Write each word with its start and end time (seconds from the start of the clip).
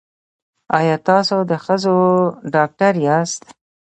ایا 0.77 0.95
تاسو 1.09 1.35
د 1.49 1.51
ښځو 1.63 1.97
ډاکټر 2.53 2.93
یاست؟ 3.07 3.41